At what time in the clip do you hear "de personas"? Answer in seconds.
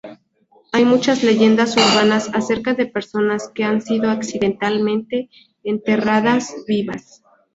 2.73-3.51